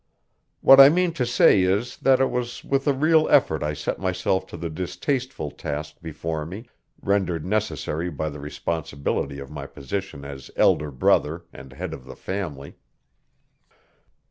[0.61, 3.99] What I mean to say is that it was with a real effort I set
[3.99, 6.65] myself to the distasteful task before me,
[7.03, 12.15] rendered necessary by the responsibility of my position as elder brother and head of the
[12.15, 12.77] family.